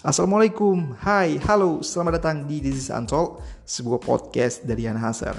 [0.00, 5.36] Assalamualaikum, hai, halo, selamat datang di This is Untold, sebuah podcast dari Yan Hasar.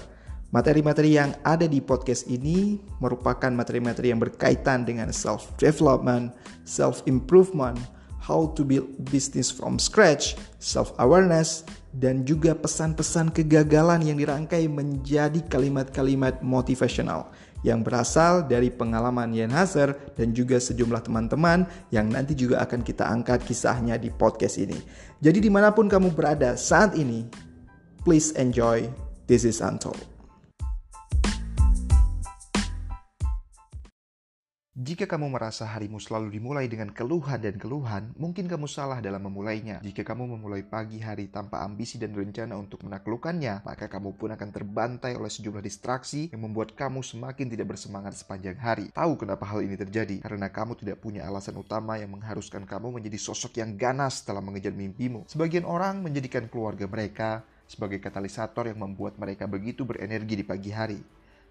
[0.54, 7.82] Materi-materi yang ada di podcast ini merupakan materi-materi yang berkaitan dengan self-development, self-improvement,
[8.22, 11.66] how to build business from scratch, self-awareness,
[11.98, 19.94] dan juga pesan-pesan kegagalan yang dirangkai menjadi kalimat-kalimat motivational yang berasal dari pengalaman Yen Hazer
[20.18, 24.78] dan juga sejumlah teman-teman yang nanti juga akan kita angkat kisahnya di podcast ini.
[25.22, 27.26] Jadi di mana pun kamu berada saat ini,
[28.02, 28.90] please enjoy
[29.32, 30.21] This is Untold.
[34.82, 39.78] Jika kamu merasa harimu selalu dimulai dengan keluhan dan keluhan, mungkin kamu salah dalam memulainya.
[39.86, 44.50] Jika kamu memulai pagi hari tanpa ambisi dan rencana untuk menaklukkannya, maka kamu pun akan
[44.50, 48.90] terbantai oleh sejumlah distraksi yang membuat kamu semakin tidak bersemangat sepanjang hari.
[48.90, 50.18] Tahu kenapa hal ini terjadi?
[50.26, 54.74] Karena kamu tidak punya alasan utama yang mengharuskan kamu menjadi sosok yang ganas dalam mengejar
[54.74, 55.30] mimpimu.
[55.30, 60.98] Sebagian orang menjadikan keluarga mereka sebagai katalisator yang membuat mereka begitu berenergi di pagi hari.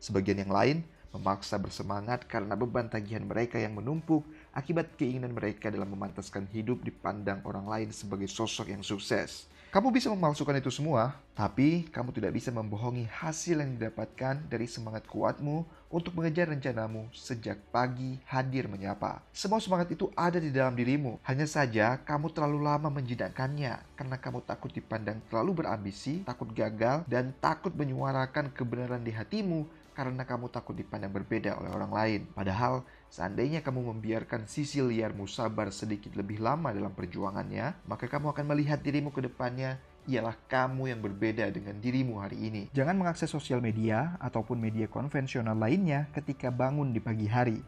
[0.03, 4.23] Sebagian yang lain memaksa bersemangat karena beban tagihan mereka yang menumpuk
[4.55, 9.51] akibat keinginan mereka dalam memantaskan hidup dipandang orang lain sebagai sosok yang sukses.
[9.71, 15.07] Kamu bisa memalsukan itu semua, tapi kamu tidak bisa membohongi hasil yang didapatkan dari semangat
[15.07, 19.23] kuatmu untuk mengejar rencanamu sejak pagi hadir menyapa.
[19.31, 24.43] Semua semangat itu ada di dalam dirimu, hanya saja kamu terlalu lama menjinakkannya karena kamu
[24.43, 30.73] takut dipandang terlalu berambisi, takut gagal, dan takut menyuarakan kebenaran di hatimu karena kamu takut
[30.73, 32.21] dipandang berbeda oleh orang lain.
[32.33, 38.45] Padahal, seandainya kamu membiarkan sisi liarmu sabar sedikit lebih lama dalam perjuangannya, maka kamu akan
[38.49, 39.77] melihat dirimu ke depannya
[40.09, 42.63] ialah kamu yang berbeda dengan dirimu hari ini.
[42.73, 47.61] Jangan mengakses sosial media ataupun media konvensional lainnya ketika bangun di pagi hari.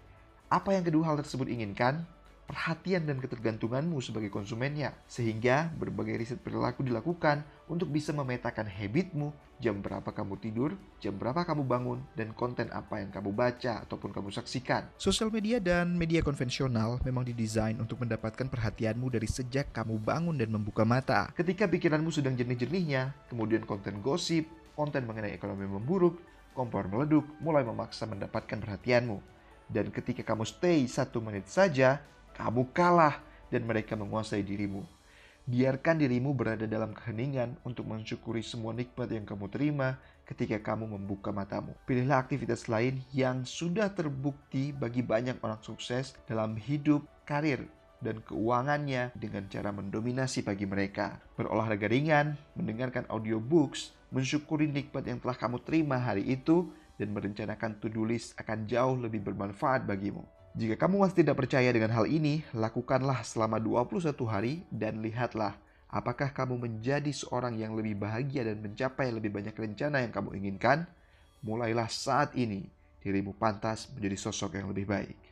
[0.48, 2.08] Apa yang kedua hal tersebut inginkan?
[2.52, 7.40] Perhatian dan ketergantunganmu sebagai konsumennya, sehingga berbagai riset perilaku dilakukan
[7.72, 13.00] untuk bisa memetakan habitmu, jam berapa kamu tidur, jam berapa kamu bangun, dan konten apa
[13.00, 14.92] yang kamu baca ataupun kamu saksikan.
[15.00, 20.52] Sosial media dan media konvensional memang didesain untuk mendapatkan perhatianmu dari sejak kamu bangun dan
[20.52, 21.32] membuka mata.
[21.32, 24.44] Ketika pikiranmu sedang jernih-jernihnya, kemudian konten gosip,
[24.76, 26.20] konten mengenai ekonomi memburuk,
[26.52, 29.24] kompor meleduk, mulai memaksa mendapatkan perhatianmu.
[29.72, 32.04] Dan ketika kamu stay satu menit saja,
[32.36, 33.20] kamu kalah
[33.52, 34.82] dan mereka menguasai dirimu.
[35.42, 41.34] Biarkan dirimu berada dalam keheningan untuk mensyukuri semua nikmat yang kamu terima ketika kamu membuka
[41.34, 41.74] matamu.
[41.82, 47.66] Pilihlah aktivitas lain yang sudah terbukti bagi banyak orang sukses dalam hidup, karir,
[47.98, 51.18] dan keuangannya dengan cara mendominasi bagi mereka.
[51.34, 56.70] Berolahraga ringan, mendengarkan audiobooks, mensyukuri nikmat yang telah kamu terima hari itu,
[57.02, 60.22] dan merencanakan to-do list akan jauh lebih bermanfaat bagimu.
[60.52, 65.56] Jika kamu masih tidak percaya dengan hal ini, lakukanlah selama 21 hari dan lihatlah
[65.88, 70.84] apakah kamu menjadi seorang yang lebih bahagia dan mencapai lebih banyak rencana yang kamu inginkan.
[71.40, 72.68] Mulailah saat ini,
[73.00, 75.31] dirimu pantas menjadi sosok yang lebih baik.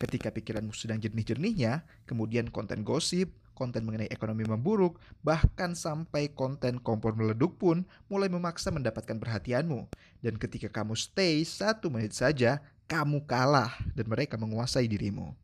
[0.00, 7.12] Ketika pikiranmu sedang jernih-jernihnya, kemudian konten gosip, konten mengenai ekonomi memburuk, bahkan sampai konten kompor
[7.12, 9.92] meleduk pun mulai memaksa mendapatkan perhatianmu.
[10.24, 15.36] Dan ketika kamu stay satu menit saja, kamu kalah dan mereka menguasai dirimu.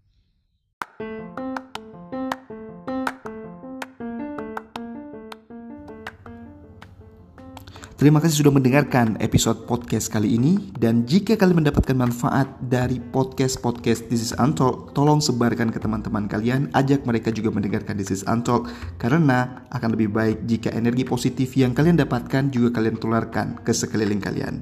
[7.96, 14.12] Terima kasih sudah mendengarkan episode podcast kali ini dan jika kalian mendapatkan manfaat dari podcast-podcast
[14.12, 18.68] This is Untold, tolong sebarkan ke teman-teman kalian, ajak mereka juga mendengarkan This is Untold
[19.00, 24.20] karena akan lebih baik jika energi positif yang kalian dapatkan juga kalian tularkan ke sekeliling
[24.20, 24.60] kalian.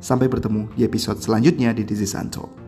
[0.00, 2.61] Sampai bertemu di episode selanjutnya di This is Untold.